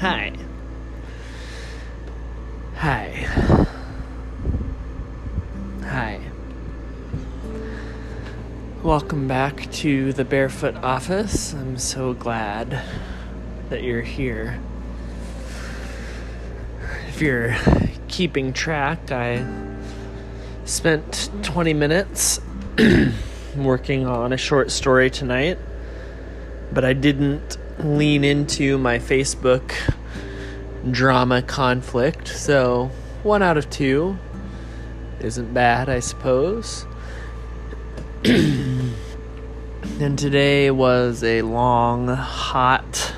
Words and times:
Hi. 0.00 0.32
Hi. 2.76 3.10
Hi. 5.82 6.20
Welcome 8.82 9.28
back 9.28 9.70
to 9.72 10.14
the 10.14 10.24
Barefoot 10.24 10.76
office. 10.76 11.52
I'm 11.52 11.76
so 11.76 12.14
glad 12.14 12.82
that 13.68 13.82
you're 13.82 14.00
here. 14.00 14.58
If 17.08 17.20
you're 17.20 17.54
keeping 18.08 18.54
track, 18.54 19.12
I 19.12 19.44
spent 20.64 21.28
20 21.42 21.74
minutes 21.74 22.40
working 23.54 24.06
on 24.06 24.32
a 24.32 24.38
short 24.38 24.70
story 24.70 25.10
tonight, 25.10 25.58
but 26.72 26.86
I 26.86 26.94
didn't 26.94 27.58
lean 27.78 28.24
into 28.24 28.78
my 28.78 28.98
Facebook 28.98 29.72
drama 30.90 31.42
conflict, 31.42 32.28
so 32.28 32.90
one 33.22 33.42
out 33.42 33.56
of 33.56 33.68
two 33.70 34.18
isn't 35.20 35.52
bad, 35.52 35.88
I 35.88 36.00
suppose. 36.00 36.86
and 38.24 40.18
today 40.18 40.70
was 40.70 41.22
a 41.22 41.42
long, 41.42 42.08
hot, 42.08 43.14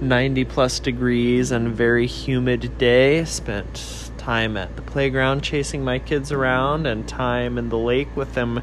90 0.00 0.44
plus 0.44 0.78
degrees 0.78 1.50
and 1.50 1.74
very 1.74 2.06
humid 2.06 2.78
day. 2.78 3.24
Spent 3.24 4.10
time 4.18 4.56
at 4.56 4.74
the 4.76 4.82
playground 4.82 5.42
chasing 5.42 5.84
my 5.84 5.98
kids 5.98 6.32
around 6.32 6.86
and 6.86 7.08
time 7.08 7.58
in 7.58 7.68
the 7.68 7.78
lake 7.78 8.14
with 8.16 8.34
them 8.34 8.62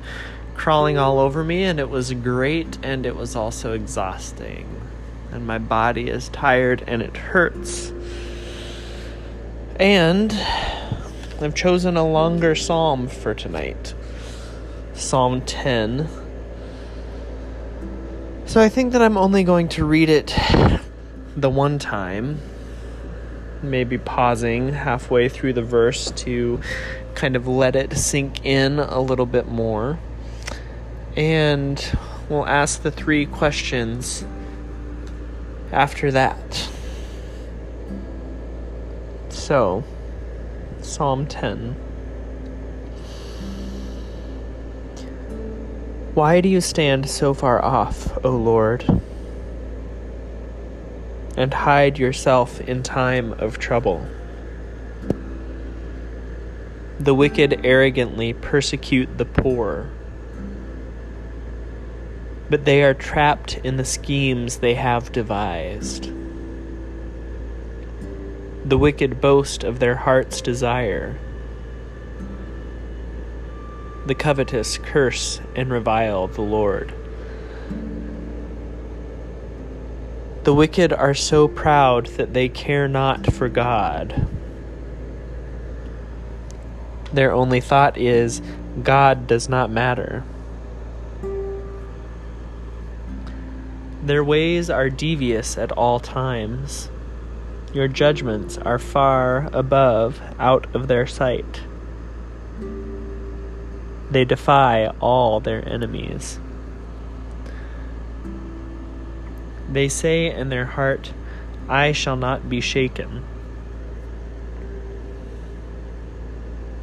crawling 0.55 0.98
all 0.98 1.20
over 1.20 1.44
me, 1.44 1.64
and 1.64 1.80
it 1.80 1.89
was 1.89 2.11
great 2.14 2.77
and 2.84 3.05
it 3.05 3.16
was 3.16 3.36
also 3.36 3.73
exhausting. 3.73 4.81
And 5.33 5.47
my 5.47 5.57
body 5.57 6.09
is 6.09 6.30
tired 6.30 6.83
and 6.85 7.02
it 7.02 7.17
hurts. 7.17 7.91
And 9.77 10.31
I've 11.41 11.55
chosen 11.55 11.97
a 11.97 12.08
longer 12.08 12.53
psalm 12.53 13.08
for 13.08 13.33
tonight 13.33 13.95
Psalm 14.93 15.41
10. 15.41 16.08
So 18.45 18.61
I 18.61 18.69
think 18.69 18.93
that 18.93 19.02
I'm 19.02 19.17
only 19.17 19.43
going 19.43 19.69
to 19.69 19.85
read 19.85 20.08
it 20.08 20.38
the 21.36 21.49
one 21.49 21.80
time, 21.80 22.39
maybe 23.63 23.97
pausing 23.97 24.71
halfway 24.71 25.30
through 25.30 25.53
the 25.53 25.63
verse 25.63 26.11
to 26.11 26.61
kind 27.15 27.36
of 27.36 27.47
let 27.47 27.75
it 27.75 27.97
sink 27.97 28.45
in 28.45 28.77
a 28.77 29.02
little 29.02 29.25
bit 29.25 29.47
more. 29.47 29.97
And 31.15 31.83
we'll 32.30 32.45
ask 32.45 32.83
the 32.83 32.91
three 32.91 33.25
questions 33.25 34.23
after 35.73 36.11
that. 36.11 36.69
So, 39.29 39.83
Psalm 40.81 41.25
10. 41.27 41.75
Why 46.13 46.41
do 46.41 46.47
you 46.47 46.61
stand 46.61 47.09
so 47.09 47.33
far 47.33 47.63
off, 47.63 48.23
O 48.23 48.30
Lord, 48.30 48.85
and 51.35 51.52
hide 51.52 51.97
yourself 51.97 52.61
in 52.61 52.83
time 52.83 53.33
of 53.33 53.58
trouble? 53.58 54.05
The 56.99 57.15
wicked 57.15 57.65
arrogantly 57.65 58.33
persecute 58.33 59.17
the 59.17 59.25
poor, 59.25 59.89
but 62.49 62.66
they 62.66 62.83
are 62.83 62.94
trapped 62.94 63.58
in 63.58 63.77
the 63.77 63.86
schemes 63.86 64.58
they 64.58 64.73
have 64.73 65.11
devised. 65.11 66.11
The 68.66 68.77
wicked 68.77 69.19
boast 69.19 69.63
of 69.63 69.80
their 69.80 69.95
heart's 69.95 70.42
desire. 70.42 71.20
The 74.05 74.15
covetous 74.15 74.77
curse 74.77 75.42
and 75.55 75.71
revile 75.71 76.27
the 76.27 76.42
Lord. 76.42 76.93
The 80.43 80.54
wicked 80.54 80.92
are 80.92 81.14
so 81.14 81.48
proud 81.48 82.08
that 82.17 82.33
they 82.33 82.49
care 82.49 82.89
not 82.89 83.31
for 83.31 83.48
God. 83.48 84.27
Their 87.14 87.31
only 87.31 87.61
thought 87.61 87.98
is, 87.98 88.42
God 88.81 89.27
does 89.27 89.48
not 89.48 89.70
matter. 89.70 90.23
Their 94.03 94.21
ways 94.21 94.69
are 94.69 94.89
devious 94.89 95.58
at 95.58 95.71
all 95.71 95.97
times. 95.97 96.89
Your 97.73 97.87
judgments 97.87 98.58
are 98.58 98.77
far 98.77 99.49
above, 99.53 100.21
out 100.37 100.67
of 100.75 100.89
their 100.89 101.08
sight. 101.08 101.61
They 104.11 104.25
defy 104.25 104.87
all 104.99 105.39
their 105.39 105.65
enemies. 105.65 106.37
They 109.71 109.87
say 109.87 110.30
in 110.30 110.49
their 110.49 110.65
heart, 110.65 111.13
I 111.69 111.93
shall 111.93 112.17
not 112.17 112.49
be 112.49 112.59
shaken. 112.59 113.23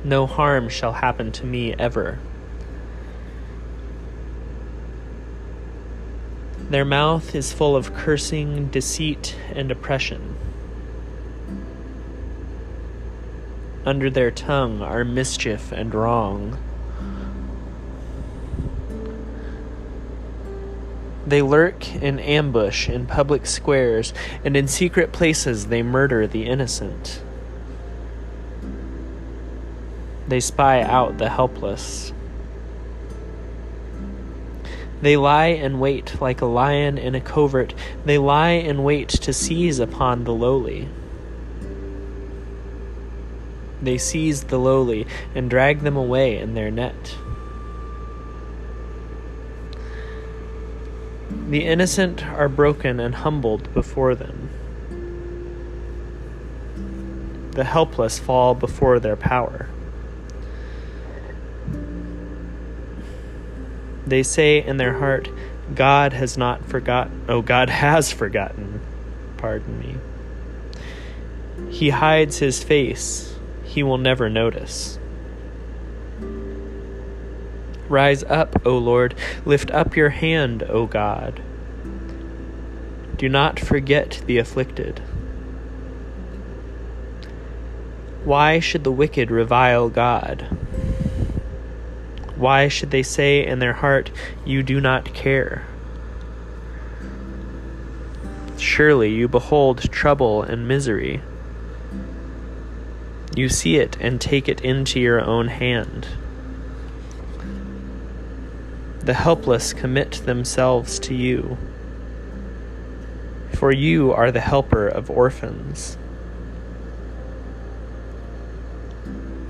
No 0.02 0.26
harm 0.26 0.70
shall 0.70 0.94
happen 0.94 1.32
to 1.32 1.44
me 1.44 1.74
ever. 1.74 2.18
Their 6.70 6.84
mouth 6.84 7.34
is 7.34 7.52
full 7.52 7.74
of 7.74 7.94
cursing, 7.94 8.68
deceit, 8.68 9.34
and 9.52 9.72
oppression. 9.72 10.36
Under 13.84 14.08
their 14.08 14.30
tongue 14.30 14.80
are 14.80 15.04
mischief 15.04 15.72
and 15.72 15.92
wrong. 15.92 16.56
They 21.26 21.42
lurk 21.42 21.92
in 21.96 22.20
ambush 22.20 22.88
in 22.88 23.06
public 23.06 23.46
squares, 23.46 24.14
and 24.44 24.56
in 24.56 24.68
secret 24.68 25.10
places 25.10 25.66
they 25.66 25.82
murder 25.82 26.28
the 26.28 26.46
innocent. 26.46 27.20
They 30.28 30.38
spy 30.38 30.82
out 30.82 31.18
the 31.18 31.30
helpless. 31.30 32.12
They 35.02 35.16
lie 35.16 35.46
in 35.46 35.78
wait 35.78 36.20
like 36.20 36.40
a 36.40 36.46
lion 36.46 36.98
in 36.98 37.14
a 37.14 37.20
covert. 37.20 37.74
They 38.04 38.18
lie 38.18 38.50
in 38.50 38.82
wait 38.82 39.08
to 39.08 39.32
seize 39.32 39.78
upon 39.78 40.24
the 40.24 40.34
lowly. 40.34 40.88
They 43.82 43.96
seize 43.96 44.44
the 44.44 44.58
lowly 44.58 45.06
and 45.34 45.48
drag 45.48 45.80
them 45.80 45.96
away 45.96 46.38
in 46.38 46.54
their 46.54 46.70
net. 46.70 47.16
The 51.48 51.64
innocent 51.64 52.24
are 52.26 52.48
broken 52.48 53.00
and 53.00 53.14
humbled 53.14 53.72
before 53.72 54.14
them. 54.14 54.50
The 57.52 57.64
helpless 57.64 58.18
fall 58.18 58.54
before 58.54 59.00
their 59.00 59.16
power. 59.16 59.68
They 64.10 64.22
say 64.22 64.62
in 64.62 64.76
their 64.76 64.98
heart, 64.98 65.28
God 65.74 66.12
has 66.12 66.36
not 66.36 66.64
forgotten. 66.66 67.24
Oh, 67.28 67.42
God 67.42 67.70
has 67.70 68.12
forgotten. 68.12 68.80
Pardon 69.38 69.78
me. 69.78 69.96
He 71.70 71.90
hides 71.90 72.38
his 72.38 72.62
face 72.62 73.30
he 73.70 73.84
will 73.84 73.98
never 73.98 74.28
notice. 74.28 74.98
Rise 77.88 78.24
up, 78.24 78.66
O 78.66 78.76
Lord, 78.78 79.14
lift 79.44 79.70
up 79.70 79.96
your 79.96 80.10
hand, 80.10 80.64
O 80.64 80.86
God. 80.86 81.40
Do 83.16 83.28
not 83.28 83.60
forget 83.60 84.22
the 84.26 84.38
afflicted. 84.38 85.00
Why 88.24 88.58
should 88.58 88.82
the 88.82 88.90
wicked 88.90 89.30
revile 89.30 89.88
God? 89.88 90.48
Why 92.40 92.68
should 92.68 92.90
they 92.90 93.02
say 93.02 93.46
in 93.46 93.58
their 93.58 93.74
heart, 93.74 94.10
You 94.46 94.62
do 94.62 94.80
not 94.80 95.12
care? 95.12 95.66
Surely 98.56 99.10
you 99.10 99.28
behold 99.28 99.92
trouble 99.92 100.42
and 100.42 100.66
misery. 100.66 101.20
You 103.36 103.50
see 103.50 103.76
it 103.76 103.98
and 104.00 104.18
take 104.18 104.48
it 104.48 104.62
into 104.62 104.98
your 104.98 105.20
own 105.20 105.48
hand. 105.48 106.08
The 109.00 109.12
helpless 109.12 109.74
commit 109.74 110.22
themselves 110.24 110.98
to 111.00 111.14
you, 111.14 111.58
for 113.52 113.70
you 113.70 114.14
are 114.14 114.32
the 114.32 114.40
helper 114.40 114.88
of 114.88 115.10
orphans. 115.10 115.98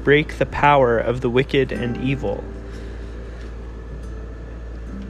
Break 0.03 0.39
the 0.39 0.47
power 0.47 0.99
of 0.99 1.21
the 1.21 1.31
wicked 1.31 1.71
and 1.71 1.97
evil. 1.97 2.43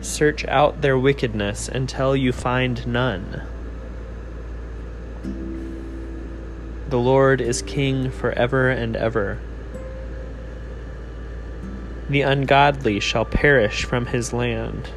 Search 0.00 0.46
out 0.46 0.80
their 0.80 0.98
wickedness 0.98 1.68
until 1.68 2.16
you 2.16 2.32
find 2.32 2.86
none. 2.86 3.42
The 6.88 6.98
Lord 6.98 7.40
is 7.40 7.62
king 7.62 8.10
forever 8.10 8.70
and 8.70 8.96
ever. 8.96 9.38
The 12.08 12.22
ungodly 12.22 12.98
shall 12.98 13.24
perish 13.24 13.84
from 13.84 14.06
his 14.06 14.32
land. 14.32 14.88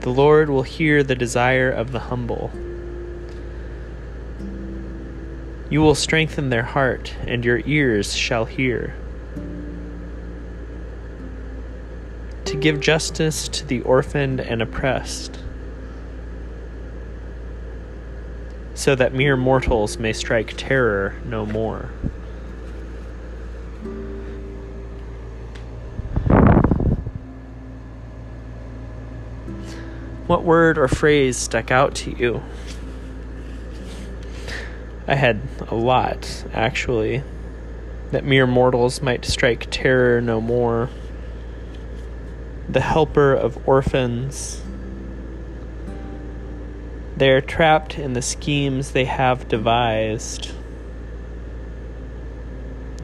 The 0.00 0.10
Lord 0.10 0.48
will 0.48 0.62
hear 0.62 1.02
the 1.02 1.14
desire 1.14 1.70
of 1.70 1.92
the 1.92 1.98
humble. 1.98 2.52
You 5.68 5.80
will 5.80 5.94
strengthen 5.94 6.50
their 6.50 6.62
heart, 6.62 7.14
and 7.26 7.44
your 7.44 7.62
ears 7.64 8.14
shall 8.14 8.44
hear. 8.44 8.94
Give 12.60 12.80
justice 12.80 13.48
to 13.48 13.66
the 13.66 13.80
orphaned 13.82 14.40
and 14.40 14.62
oppressed 14.62 15.38
so 18.74 18.94
that 18.94 19.12
mere 19.12 19.36
mortals 19.36 19.98
may 19.98 20.12
strike 20.12 20.54
terror 20.56 21.14
no 21.26 21.44
more. 21.44 21.90
What 30.26 30.44
word 30.44 30.78
or 30.78 30.88
phrase 30.88 31.36
stuck 31.36 31.70
out 31.70 31.94
to 31.96 32.16
you? 32.16 32.42
I 35.06 35.16
had 35.16 35.40
a 35.68 35.74
lot, 35.74 36.44
actually. 36.54 37.22
That 38.12 38.24
mere 38.24 38.46
mortals 38.46 39.02
might 39.02 39.24
strike 39.24 39.66
terror 39.70 40.20
no 40.20 40.40
more. 40.40 40.88
The 42.72 42.80
helper 42.80 43.32
of 43.34 43.68
orphans 43.68 44.62
they 47.20 47.28
are 47.28 47.42
trapped 47.42 47.98
in 47.98 48.14
the 48.14 48.22
schemes 48.22 48.92
they 48.92 49.04
have 49.04 49.46
devised, 49.46 50.52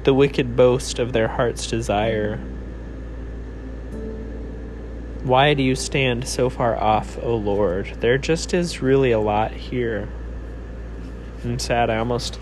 the 0.05 0.15
wicked 0.15 0.57
boast 0.57 0.99
of 0.99 1.13
their 1.13 1.29
heart's 1.29 1.67
desire. 1.67 2.39
Why 5.23 5.53
do 5.53 5.63
you 5.63 5.75
stand 5.75 6.27
so 6.27 6.49
far 6.49 6.75
off, 6.75 7.19
O 7.23 7.37
Lord? 7.37 7.99
There 8.01 8.17
just 8.17 8.55
is 8.55 8.81
really 8.81 9.13
a 9.13 9.21
lot 9.21 9.51
here. 9.51 10.09
I'm 11.45 11.59
sad. 11.59 11.91
I 11.91 11.99
almost 11.99 12.39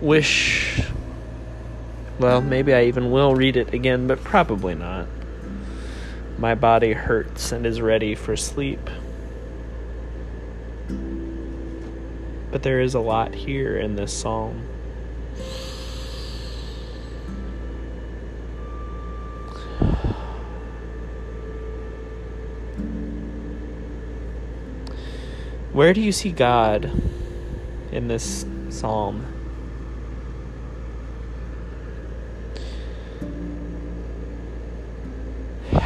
wish. 0.00 0.80
Well, 2.20 2.40
maybe 2.40 2.72
I 2.72 2.84
even 2.84 3.10
will 3.10 3.34
read 3.34 3.56
it 3.56 3.74
again, 3.74 4.06
but 4.06 4.22
probably 4.22 4.76
not. 4.76 5.08
My 6.42 6.56
body 6.56 6.92
hurts 6.92 7.52
and 7.52 7.64
is 7.64 7.80
ready 7.80 8.16
for 8.16 8.36
sleep. 8.36 8.90
But 12.50 12.64
there 12.64 12.80
is 12.80 12.94
a 12.94 12.98
lot 12.98 13.32
here 13.32 13.76
in 13.76 13.94
this 13.94 14.12
psalm. 14.12 14.66
Where 25.72 25.94
do 25.94 26.00
you 26.00 26.10
see 26.10 26.32
God 26.32 26.90
in 27.92 28.08
this 28.08 28.44
psalm? 28.68 29.41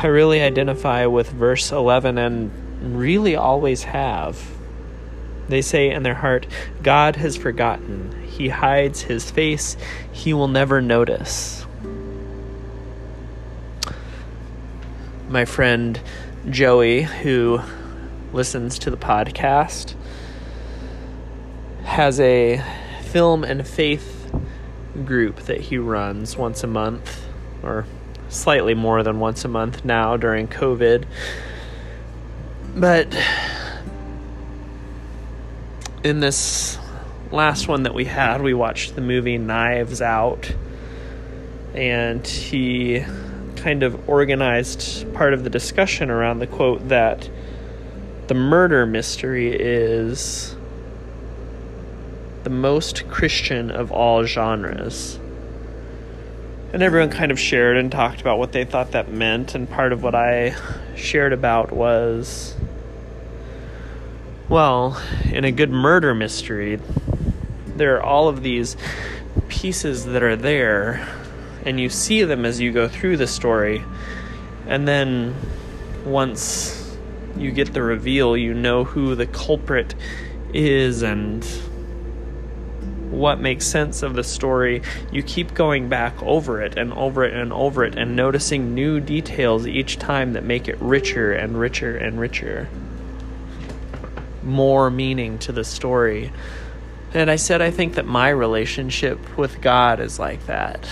I 0.02 0.08
really 0.08 0.42
identify 0.42 1.06
with 1.06 1.30
verse 1.30 1.72
11 1.72 2.18
and 2.18 2.96
really 2.96 3.34
always 3.34 3.84
have. 3.84 4.38
They 5.48 5.62
say 5.62 5.90
in 5.90 6.02
their 6.02 6.14
heart, 6.14 6.46
God 6.82 7.16
has 7.16 7.36
forgotten. 7.36 8.26
He 8.26 8.50
hides 8.50 9.00
his 9.00 9.30
face. 9.30 9.76
He 10.12 10.34
will 10.34 10.48
never 10.48 10.82
notice. 10.82 11.64
My 15.28 15.44
friend 15.44 15.98
Joey, 16.50 17.02
who 17.02 17.60
listens 18.32 18.78
to 18.80 18.90
the 18.90 18.96
podcast, 18.96 19.94
has 21.84 22.20
a 22.20 22.62
film 23.02 23.44
and 23.44 23.66
faith 23.66 24.30
group 25.04 25.40
that 25.42 25.62
he 25.62 25.78
runs 25.78 26.36
once 26.36 26.62
a 26.62 26.66
month, 26.66 27.26
or 27.62 27.86
slightly 28.28 28.74
more 28.74 29.02
than 29.02 29.20
once 29.20 29.44
a 29.44 29.48
month 29.48 29.84
now 29.84 30.16
during 30.16 30.48
COVID. 30.48 31.04
But 32.74 33.16
in 36.04 36.20
this 36.20 36.78
last 37.32 37.68
one 37.68 37.84
that 37.84 37.94
we 37.94 38.04
had, 38.04 38.42
we 38.42 38.54
watched 38.54 38.94
the 38.94 39.00
movie 39.00 39.38
Knives 39.38 40.00
Out, 40.00 40.54
and 41.74 42.26
he 42.26 43.04
kind 43.56 43.82
of 43.82 44.08
organized 44.08 45.12
part 45.14 45.34
of 45.34 45.42
the 45.42 45.50
discussion 45.50 46.10
around 46.10 46.38
the 46.38 46.46
quote 46.46 46.88
that 46.88 47.28
the 48.28 48.34
murder 48.34 48.86
mystery 48.86 49.52
is 49.52 50.54
the 52.44 52.50
most 52.50 53.08
Christian 53.08 53.70
of 53.70 53.90
all 53.90 54.24
genres. 54.24 55.18
And 56.72 56.82
everyone 56.82 57.10
kind 57.10 57.30
of 57.32 57.38
shared 57.38 57.76
and 57.76 57.90
talked 57.90 58.20
about 58.20 58.38
what 58.38 58.52
they 58.52 58.64
thought 58.64 58.92
that 58.92 59.10
meant, 59.10 59.54
and 59.54 59.68
part 59.68 59.92
of 59.92 60.02
what 60.02 60.14
I 60.14 60.54
shared 60.94 61.32
about 61.32 61.72
was 61.72 62.56
well, 64.48 65.02
in 65.24 65.44
a 65.44 65.50
good 65.50 65.70
murder 65.70 66.14
mystery, 66.14 66.78
there 67.66 67.96
are 67.96 68.02
all 68.02 68.28
of 68.28 68.44
these 68.44 68.76
pieces 69.48 70.04
that 70.04 70.22
are 70.22 70.36
there, 70.36 71.08
and 71.64 71.80
you 71.80 71.88
see 71.88 72.22
them 72.22 72.44
as 72.44 72.60
you 72.60 72.70
go 72.70 72.86
through 72.86 73.16
the 73.16 73.26
story. 73.26 73.82
And 74.68 74.86
then 74.86 75.34
once 76.04 76.96
you 77.36 77.50
get 77.50 77.72
the 77.72 77.82
reveal, 77.82 78.36
you 78.36 78.54
know 78.54 78.84
who 78.84 79.16
the 79.16 79.26
culprit 79.26 79.96
is 80.54 81.02
and 81.02 81.44
what 83.16 83.40
makes 83.40 83.66
sense 83.66 84.02
of 84.02 84.14
the 84.14 84.24
story, 84.24 84.82
you 85.10 85.22
keep 85.22 85.54
going 85.54 85.88
back 85.88 86.22
over 86.22 86.62
it 86.62 86.76
and 86.76 86.92
over 86.92 87.24
it 87.24 87.34
and 87.34 87.52
over 87.52 87.84
it 87.84 87.96
and 87.96 88.14
noticing 88.14 88.74
new 88.74 89.00
details 89.00 89.66
each 89.66 89.98
time 89.98 90.34
that 90.34 90.44
make 90.44 90.68
it 90.68 90.76
richer 90.80 91.32
and 91.32 91.58
richer 91.58 91.96
and 91.96 92.20
richer 92.20 92.68
more 94.46 94.90
meaning 94.90 95.38
to 95.40 95.52
the 95.52 95.64
story. 95.64 96.32
And 97.12 97.30
I 97.30 97.36
said, 97.36 97.60
I 97.60 97.70
think 97.70 97.94
that 97.94 98.06
my 98.06 98.28
relationship 98.28 99.36
with 99.36 99.60
God 99.60 100.00
is 100.00 100.18
like 100.18 100.46
that. 100.46 100.88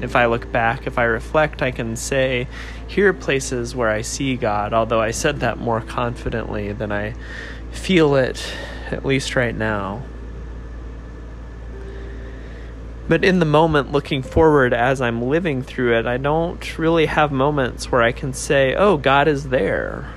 If 0.00 0.16
I 0.16 0.26
look 0.26 0.50
back, 0.50 0.86
if 0.86 0.98
I 0.98 1.04
reflect, 1.04 1.62
I 1.62 1.70
can 1.70 1.96
say, 1.96 2.48
here 2.86 3.08
are 3.10 3.12
places 3.12 3.76
where 3.76 3.90
I 3.90 4.02
see 4.02 4.36
God, 4.36 4.72
although 4.72 5.00
I 5.00 5.12
said 5.12 5.40
that 5.40 5.58
more 5.58 5.80
confidently 5.80 6.72
than 6.72 6.90
I 6.90 7.14
feel 7.70 8.16
it, 8.16 8.44
at 8.90 9.04
least 9.04 9.36
right 9.36 9.54
now. 9.54 10.02
But 13.08 13.24
in 13.24 13.40
the 13.40 13.46
moment, 13.46 13.92
looking 13.92 14.22
forward 14.22 14.72
as 14.72 15.00
I'm 15.00 15.22
living 15.22 15.62
through 15.62 15.98
it, 15.98 16.06
I 16.06 16.16
don't 16.16 16.78
really 16.78 17.06
have 17.06 17.32
moments 17.32 17.90
where 17.90 18.02
I 18.02 18.12
can 18.12 18.32
say, 18.32 18.74
oh, 18.74 18.96
God 18.96 19.28
is 19.28 19.48
there 19.48 20.08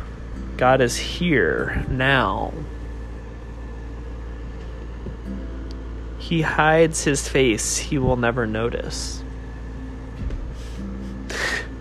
God 0.58 0.80
is 0.80 0.96
here 0.96 1.86
now. 1.90 2.54
He 6.18 6.42
hides 6.42 7.04
his 7.04 7.28
face, 7.28 7.78
he 7.78 7.98
will 7.98 8.16
never 8.16 8.48
notice. 8.48 9.22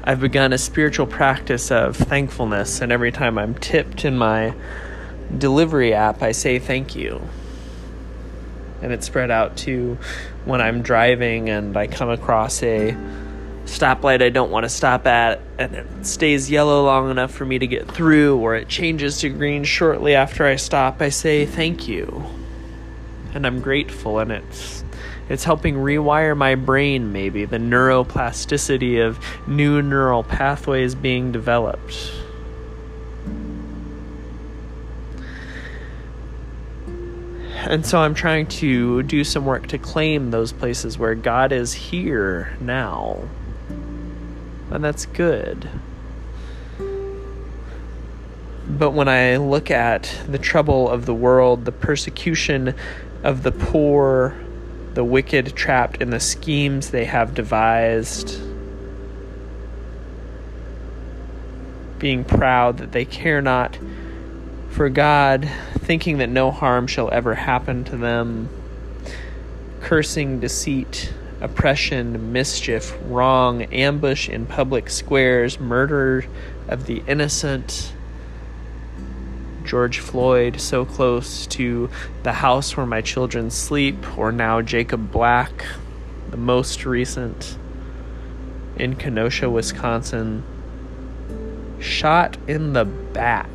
I've 0.03 0.21
begun 0.21 0.53
a 0.53 0.59
spiritual 0.59 1.07
practice 1.07 1.71
of 1.71 1.97
thankfulness, 1.97 2.81
and 2.83 2.93
every 2.93 3.11
time 3.11 3.39
I'm 3.39 3.55
tipped 3.55 4.05
in 4.05 4.19
my 4.19 4.55
delivery 5.39 5.95
app, 5.95 6.23
I 6.23 6.33
say 6.33 6.59
thank 6.59 6.95
you. 6.95 7.23
And 8.85 8.93
it's 8.93 9.07
spread 9.07 9.31
out 9.31 9.57
to 9.59 9.99
when 10.45 10.61
I'm 10.61 10.83
driving 10.83 11.49
and 11.49 11.75
I 11.77 11.87
come 11.87 12.11
across 12.11 12.63
a 12.63 12.95
stoplight 13.65 14.23
I 14.23 14.29
don't 14.29 14.51
want 14.51 14.65
to 14.65 14.69
stop 14.69 15.07
at 15.07 15.41
and 15.59 15.75
it 15.75 16.07
stays 16.07 16.51
yellow 16.51 16.85
long 16.85 17.11
enough 17.11 17.33
for 17.33 17.47
me 17.47 17.59
to 17.59 17.67
get 17.67 17.91
through 17.91 18.39
or 18.39 18.55
it 18.55 18.69
changes 18.69 19.21
to 19.21 19.31
green 19.31 19.65
shortly 19.65 20.15
after 20.15 20.45
I 20.45 20.57
stop, 20.57 21.01
I 21.01 21.09
say 21.09 21.47
thank 21.47 21.89
you. 21.89 22.25
And 23.33 23.47
I'm 23.47 23.61
grateful 23.61 24.19
and 24.19 24.31
it's 24.31 24.85
it's 25.31 25.45
helping 25.45 25.77
rewire 25.77 26.37
my 26.37 26.55
brain 26.55 27.11
maybe, 27.11 27.47
the 27.47 27.57
neuroplasticity 27.57 29.05
of 29.05 29.19
new 29.49 29.81
neural 29.81 30.23
pathways 30.23 30.95
being 30.95 31.33
developed. 31.33 32.13
And 37.75 37.85
so 37.85 37.99
I'm 37.99 38.15
trying 38.15 38.47
to 38.47 39.03
do 39.03 39.25
some 39.25 39.45
work 39.45 39.67
to 39.67 39.79
claim 39.79 40.31
those 40.31 40.53
places 40.53 40.97
where 40.97 41.17
God 41.17 41.51
is 41.51 41.73
here 41.73 42.57
now 42.61 43.29
and 44.71 44.83
that's 44.83 45.07
good. 45.07 45.69
But 48.69 48.91
when 48.91 49.09
I 49.09 49.37
look 49.37 49.71
at 49.71 50.13
the 50.29 50.39
trouble 50.39 50.89
of 50.89 51.07
the 51.07 51.15
world, 51.15 51.65
the 51.65 51.73
persecution 51.73 52.75
of 53.23 53.43
the 53.43 53.53
poor, 53.53 54.37
the 54.95 55.05
wicked 55.05 55.55
trapped 55.55 56.01
in 56.01 56.11
the 56.11 56.21
schemes 56.21 56.91
they 56.91 57.05
have 57.05 57.35
devised, 57.35 58.41
being 61.99 62.25
proud 62.25 62.79
that 62.79 62.93
they 62.93 63.05
care 63.05 63.43
not 63.43 63.79
for 64.71 64.89
God, 64.89 65.49
thinking 65.85 66.19
that 66.19 66.29
no 66.29 66.51
harm 66.51 66.87
shall 66.87 67.11
ever 67.13 67.35
happen 67.35 67.85
to 67.85 67.97
them, 67.97 68.49
cursing 69.81 70.41
deceit, 70.41 71.13
oppression, 71.41 72.33
mischief, 72.33 72.97
wrong, 73.05 73.63
ambush 73.65 74.29
in 74.29 74.47
public 74.47 74.89
squares, 74.89 75.61
murder 75.61 76.25
of 76.69 76.87
the 76.87 77.03
innocent. 77.07 77.93
George 79.65 79.99
Floyd 79.99 80.61
so 80.61 80.85
close 80.85 81.47
to 81.49 81.91
the 82.23 82.33
house 82.33 82.77
where 82.77 82.87
my 82.87 83.01
children 83.01 83.51
sleep, 83.51 84.19
or 84.19 84.33
now 84.33 84.63
Jacob 84.63 85.13
Blake, 85.13 85.65
the 86.31 86.37
most 86.37 86.85
recent 86.85 87.59
in 88.77 88.97
Kenosha, 88.97 89.49
Wisconsin, 89.49 90.43
shot 91.79 92.37
in 92.47 92.73
the 92.73 92.85
back. 92.85 93.49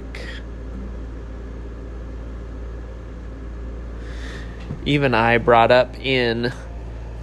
Even 4.89 5.13
I 5.13 5.37
brought 5.37 5.69
up 5.69 5.99
in 5.99 6.51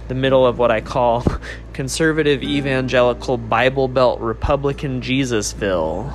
the 0.07 0.15
middle 0.15 0.45
of 0.45 0.57
what 0.57 0.71
I 0.71 0.79
call 0.79 1.25
conservative 1.73 2.41
evangelical 2.41 3.37
Bible 3.37 3.89
Belt 3.89 4.21
Republican 4.21 5.01
Jesusville 5.01 6.13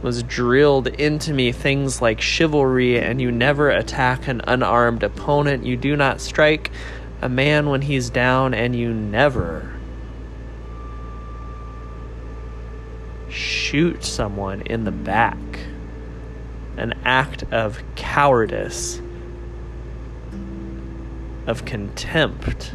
was 0.00 0.22
drilled 0.22 0.86
into 0.86 1.34
me 1.34 1.52
things 1.52 2.00
like 2.00 2.22
chivalry 2.22 2.98
and 2.98 3.20
you 3.20 3.30
never 3.30 3.68
attack 3.68 4.28
an 4.28 4.40
unarmed 4.46 5.02
opponent, 5.02 5.66
you 5.66 5.76
do 5.76 5.94
not 5.94 6.22
strike 6.22 6.70
a 7.20 7.28
man 7.28 7.68
when 7.68 7.82
he's 7.82 8.08
down, 8.08 8.54
and 8.54 8.74
you 8.74 8.94
never 8.94 9.74
shoot 13.28 14.02
someone 14.04 14.62
in 14.62 14.84
the 14.84 14.90
back. 14.90 15.36
An 16.78 16.94
act 17.04 17.42
of 17.52 17.82
cowardice 17.94 19.02
of 21.50 21.64
contempt. 21.64 22.72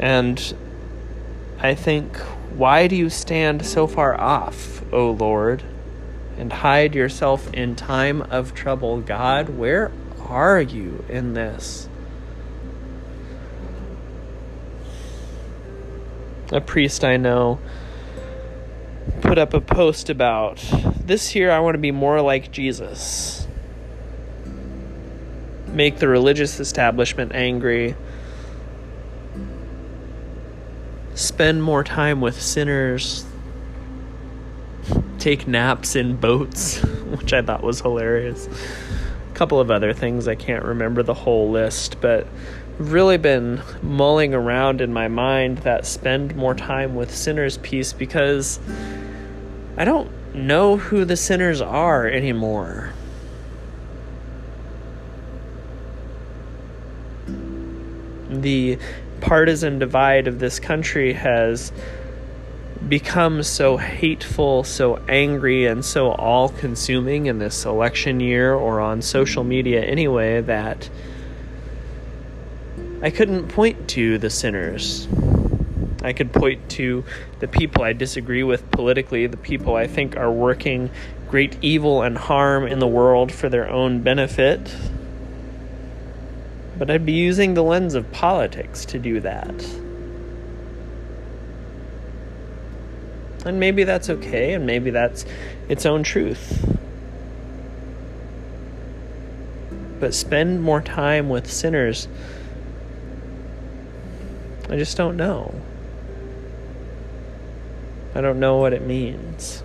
And 0.00 0.54
I 1.60 1.74
think, 1.74 2.16
why 2.56 2.88
do 2.88 2.96
you 2.96 3.08
stand 3.08 3.64
so 3.64 3.86
far 3.86 4.20
off, 4.20 4.82
O 4.92 5.12
Lord, 5.12 5.62
and 6.36 6.52
hide 6.52 6.94
yourself 6.94 7.52
in 7.54 7.76
time 7.76 8.22
of 8.22 8.54
trouble? 8.54 9.00
God, 9.00 9.50
where 9.50 9.92
are 10.20 10.60
you 10.60 11.04
in 11.08 11.34
this? 11.34 11.87
A 16.50 16.60
priest 16.60 17.04
I 17.04 17.16
know 17.16 17.58
put 19.20 19.38
up 19.38 19.54
a 19.54 19.60
post 19.60 20.10
about 20.10 20.56
this 21.04 21.34
year 21.34 21.50
I 21.50 21.60
want 21.60 21.74
to 21.74 21.78
be 21.78 21.90
more 21.90 22.20
like 22.20 22.52
Jesus. 22.52 23.46
Make 25.68 25.98
the 25.98 26.08
religious 26.08 26.60
establishment 26.60 27.32
angry. 27.34 27.94
Spend 31.14 31.62
more 31.62 31.84
time 31.84 32.20
with 32.20 32.40
sinners. 32.40 33.24
Take 35.18 35.48
naps 35.48 35.96
in 35.96 36.16
boats, 36.16 36.78
which 36.82 37.32
I 37.32 37.42
thought 37.42 37.62
was 37.62 37.80
hilarious. 37.80 38.48
A 39.30 39.34
couple 39.34 39.60
of 39.60 39.70
other 39.70 39.92
things, 39.92 40.28
I 40.28 40.34
can't 40.36 40.64
remember 40.64 41.02
the 41.02 41.14
whole 41.14 41.50
list, 41.50 42.00
but 42.00 42.26
really 42.78 43.16
been 43.16 43.60
mulling 43.82 44.34
around 44.34 44.80
in 44.80 44.92
my 44.92 45.08
mind 45.08 45.58
that 45.58 45.84
spend 45.84 46.36
more 46.36 46.54
time 46.54 46.94
with 46.94 47.14
sinners 47.14 47.58
piece 47.58 47.92
because 47.92 48.60
I 49.76 49.84
don't 49.84 50.10
know 50.34 50.76
who 50.76 51.04
the 51.04 51.16
sinners 51.16 51.60
are 51.60 52.06
anymore. 52.06 52.92
The 58.30 58.78
partisan 59.20 59.78
divide 59.78 60.28
of 60.28 60.38
this 60.38 60.60
country 60.60 61.14
has 61.14 61.72
become 62.88 63.42
so 63.42 63.76
hateful, 63.76 64.62
so 64.62 64.96
angry, 65.08 65.66
and 65.66 65.84
so 65.84 66.12
all 66.12 66.48
consuming 66.48 67.26
in 67.26 67.38
this 67.38 67.64
election 67.64 68.20
year 68.20 68.54
or 68.54 68.80
on 68.80 69.02
social 69.02 69.42
media 69.42 69.82
anyway 69.82 70.40
that 70.42 70.88
I 73.00 73.10
couldn't 73.10 73.48
point 73.48 73.88
to 73.90 74.18
the 74.18 74.28
sinners. 74.28 75.06
I 76.02 76.12
could 76.12 76.32
point 76.32 76.68
to 76.70 77.04
the 77.38 77.46
people 77.46 77.84
I 77.84 77.92
disagree 77.92 78.42
with 78.42 78.68
politically, 78.72 79.28
the 79.28 79.36
people 79.36 79.76
I 79.76 79.86
think 79.86 80.16
are 80.16 80.32
working 80.32 80.90
great 81.28 81.56
evil 81.62 82.02
and 82.02 82.18
harm 82.18 82.66
in 82.66 82.80
the 82.80 82.88
world 82.88 83.30
for 83.30 83.48
their 83.48 83.68
own 83.68 84.02
benefit. 84.02 84.74
But 86.76 86.90
I'd 86.90 87.06
be 87.06 87.12
using 87.12 87.54
the 87.54 87.62
lens 87.62 87.94
of 87.94 88.10
politics 88.10 88.84
to 88.86 88.98
do 88.98 89.20
that. 89.20 89.54
And 93.44 93.60
maybe 93.60 93.84
that's 93.84 94.10
okay, 94.10 94.54
and 94.54 94.66
maybe 94.66 94.90
that's 94.90 95.24
its 95.68 95.86
own 95.86 96.02
truth. 96.02 96.74
But 100.00 100.14
spend 100.14 100.62
more 100.62 100.80
time 100.80 101.28
with 101.28 101.50
sinners 101.50 102.08
I 104.70 104.76
just 104.76 104.96
don't 104.98 105.16
know. 105.16 105.54
I 108.14 108.20
don't 108.20 108.38
know 108.38 108.58
what 108.58 108.74
it 108.74 108.82
means. 108.82 109.62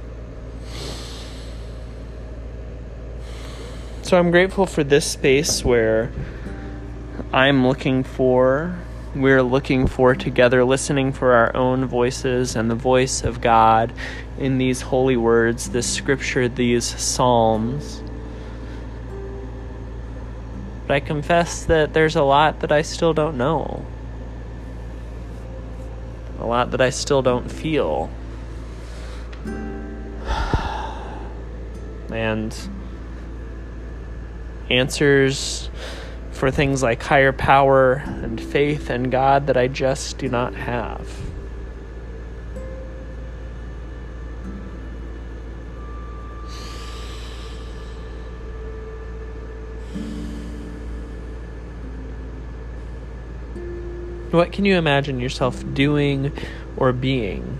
So 4.02 4.18
I'm 4.18 4.32
grateful 4.32 4.66
for 4.66 4.84
this 4.84 5.10
space 5.10 5.66
where 5.66 6.12
I'm 7.34 7.68
looking 7.68 8.04
for, 8.04 8.78
we're 9.14 9.42
looking 9.42 9.88
for 9.88 10.16
together, 10.16 10.64
listening 10.64 11.12
for 11.12 11.34
our 11.34 11.56
own 11.56 11.86
voices 11.86 12.56
and 12.56 12.72
the 12.72 12.76
voice 12.76 13.24
of 13.24 13.42
God 13.42 13.92
in 14.38 14.58
these 14.58 14.82
holy 14.82 15.18
words, 15.18 15.72
this 15.72 15.92
scripture, 15.92 16.48
these 16.48 16.86
psalms. 16.86 18.02
But 20.88 20.94
I 20.94 21.00
confess 21.02 21.66
that 21.66 21.94
there's 21.94 22.16
a 22.16 22.24
lot 22.24 22.62
that 22.62 22.72
I 22.72 22.84
still 22.84 23.14
don't 23.14 23.38
know 23.38 23.86
a 26.44 26.46
lot 26.46 26.72
that 26.72 26.82
I 26.82 26.90
still 26.90 27.22
don't 27.22 27.50
feel. 27.50 28.10
And 32.12 32.56
answers 34.70 35.70
for 36.32 36.52
things 36.52 36.84
like 36.84 37.02
higher 37.02 37.32
power 37.32 38.04
and 38.06 38.40
faith 38.40 38.90
and 38.90 39.10
God 39.12 39.48
that 39.48 39.58
I 39.58 39.68
just 39.68 40.18
do 40.18 40.28
not 40.28 40.54
have. 40.54 41.10
What 54.34 54.52
can 54.52 54.66
you 54.66 54.78
imagine 54.78 55.20
yourself 55.20 55.64
doing 55.76 56.36
or 56.76 56.92
being 56.92 57.60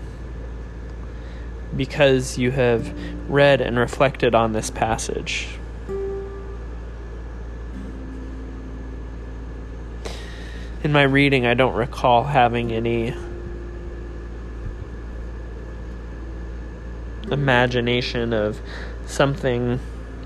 because 1.76 2.36
you 2.36 2.50
have 2.50 2.92
read 3.30 3.60
and 3.60 3.78
reflected 3.78 4.34
on 4.34 4.54
this 4.54 4.70
passage? 4.70 5.50
In 10.82 10.90
my 10.90 11.04
reading, 11.04 11.46
I 11.46 11.54
don't 11.54 11.76
recall 11.76 12.24
having 12.24 12.72
any 12.72 13.14
imagination 17.30 18.32
of 18.32 18.60
something 19.06 19.78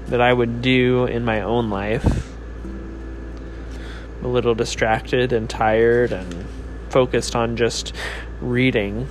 that 0.07 0.23
I 0.23 0.33
would 0.33 0.62
do 0.62 1.05
in 1.05 1.26
my 1.26 1.43
own 1.43 1.69
life 1.69 2.38
a 4.22 4.28
little 4.28 4.54
distracted 4.54 5.32
and 5.32 5.48
tired 5.48 6.12
and 6.12 6.46
focused 6.90 7.37
on 7.37 7.56
just 7.56 7.94
reading. 8.40 9.06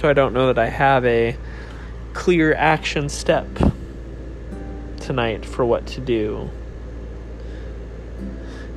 So 0.00 0.08
I 0.08 0.12
don't 0.12 0.34
know 0.34 0.46
that 0.52 0.58
I 0.58 0.68
have 0.68 1.04
a 1.04 1.36
clear 2.12 2.54
action 2.54 3.08
step 3.08 3.46
tonight 5.00 5.44
for 5.44 5.64
what 5.64 5.86
to 5.86 6.00
do. 6.00 6.50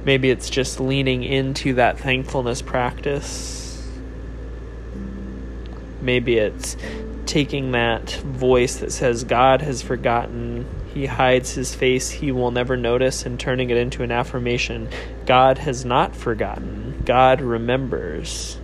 Maybe 0.06 0.30
it's 0.30 0.50
just 0.50 0.80
leaning 0.80 1.24
into 1.24 1.74
that 1.74 2.00
thankfulness 2.00 2.62
practice. 2.62 3.86
Maybe 6.02 6.38
it's 6.38 6.78
taking 7.26 7.74
that 7.74 8.12
voice 8.12 8.78
that 8.78 8.92
says, 8.92 9.24
God 9.24 9.62
has 9.62 9.82
forgotten, 9.82 10.66
He 10.94 11.06
hides 11.06 11.54
His 11.54 11.76
face, 11.76 12.10
He 12.10 12.32
will 12.32 12.52
never 12.52 12.76
notice, 12.76 13.26
and 13.26 13.40
turning 13.40 13.70
it 13.70 13.78
into 13.78 14.04
an 14.04 14.12
affirmation 14.12 14.90
God 15.26 15.60
has 15.60 15.86
not 15.86 16.16
forgotten, 16.16 17.04
God 17.06 17.42
remembers. 17.42 18.58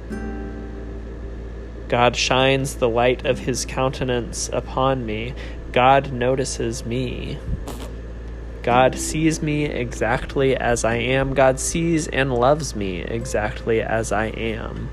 God 1.88 2.16
shines 2.16 2.76
the 2.76 2.90
light 2.90 3.26
of 3.26 3.40
His 3.40 3.66
countenance 3.66 4.50
upon 4.52 5.06
me. 5.06 5.34
God 5.72 6.12
notices 6.12 6.86
me. 6.86 7.38
God 8.64 8.98
sees 8.98 9.44
me 9.44 9.66
exactly 9.66 10.56
as 10.56 10.84
I 10.84 10.96
am. 10.96 11.36
God 11.36 11.60
sees 11.60 12.08
and 12.08 12.34
loves 12.34 12.76
me 12.76 13.02
exactly 13.02 13.80
as 13.80 14.12
I 14.12 14.26
am. 14.26 14.90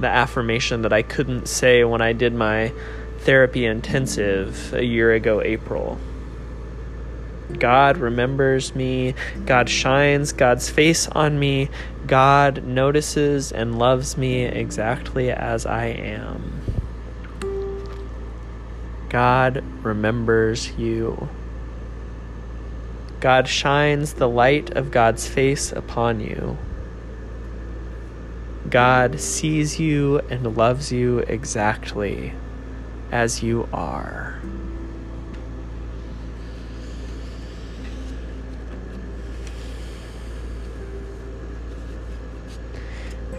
The 0.00 0.08
affirmation 0.08 0.82
that 0.82 0.92
I 0.92 1.02
couldn't 1.02 1.46
say 1.46 1.84
when 1.84 2.00
I 2.00 2.12
did 2.12 2.34
my 2.34 2.72
therapy 3.24 3.64
intensive 3.64 4.74
a 4.74 4.84
year 4.84 5.12
ago, 5.14 5.40
April. 5.40 5.98
God 7.58 7.96
remembers 7.96 8.74
me. 8.74 9.14
God 9.46 9.68
shines 9.68 10.32
God's 10.32 10.68
face 10.68 11.08
on 11.08 11.38
me. 11.38 11.70
God 12.06 12.64
notices 12.64 13.50
and 13.50 13.78
loves 13.78 14.18
me 14.18 14.42
exactly 14.42 15.30
as 15.30 15.64
I 15.64 15.86
am. 15.86 16.60
God 19.08 19.64
remembers 19.82 20.72
you. 20.72 21.28
God 23.20 23.48
shines 23.48 24.14
the 24.14 24.28
light 24.28 24.76
of 24.76 24.90
God's 24.90 25.26
face 25.26 25.72
upon 25.72 26.20
you. 26.20 26.58
God 28.68 29.18
sees 29.18 29.80
you 29.80 30.18
and 30.28 30.56
loves 30.56 30.92
you 30.92 31.20
exactly 31.20 32.34
as 33.14 33.44
you 33.44 33.68
are. 33.72 34.40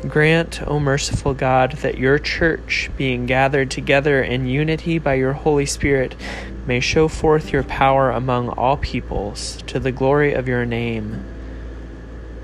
Grant, 0.08 0.65
O 0.65 0.79
merciful 0.79 1.34
God, 1.34 1.74
that 1.74 1.98
your 1.98 2.17
church, 2.20 2.89
being 2.96 3.25
gathered 3.25 3.70
together 3.70 4.24
in 4.24 4.48
unity 4.48 4.98
by 4.98 5.15
your 5.15 5.34
Holy 5.34 5.65
Spirit, 5.65 6.15
may 6.65 6.79
show 6.79 7.10
forth 7.10 7.51
your 7.51 7.63
power 7.63 8.12
among 8.12 8.48
all 8.50 8.77
peoples 8.77 9.62
to 9.67 9.77
the 9.77 9.91
glory 9.91 10.32
of 10.32 10.48
your 10.48 10.65
name. 10.65 11.25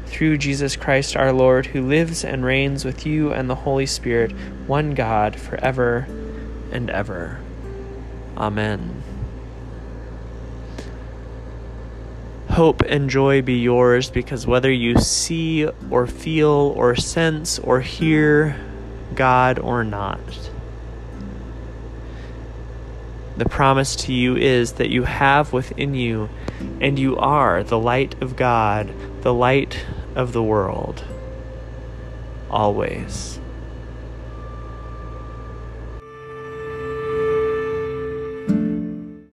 Through 0.07 0.39
Jesus 0.39 0.75
Christ 0.75 1.15
our 1.15 1.31
Lord, 1.31 1.67
who 1.67 1.87
lives 1.87 2.25
and 2.25 2.43
reigns 2.43 2.83
with 2.83 3.05
you 3.05 3.31
and 3.31 3.49
the 3.49 3.55
Holy 3.55 3.85
Spirit, 3.85 4.33
one 4.67 4.95
God, 4.95 5.39
forever 5.39 6.07
and 6.71 6.89
ever. 6.89 7.39
Amen. 8.37 9.03
Hope 12.49 12.81
and 12.81 13.09
joy 13.09 13.41
be 13.41 13.59
yours 13.59 14.09
because 14.09 14.45
whether 14.45 14.71
you 14.71 14.97
see 14.97 15.67
or 15.89 16.05
feel 16.05 16.73
or 16.75 16.95
sense 16.95 17.59
or 17.59 17.79
hear 17.79 18.59
God 19.15 19.57
or 19.57 19.83
not, 19.83 20.19
the 23.37 23.47
promise 23.47 23.95
to 23.95 24.13
you 24.13 24.35
is 24.35 24.73
that 24.73 24.89
you 24.89 25.03
have 25.03 25.53
within 25.53 25.95
you, 25.95 26.29
and 26.79 26.99
you 26.99 27.17
are 27.17 27.63
the 27.63 27.79
light 27.79 28.21
of 28.21 28.35
God, 28.35 28.93
the 29.21 29.33
light 29.33 29.85
of 30.13 30.33
the 30.33 30.43
world, 30.43 31.03
always. 32.49 33.39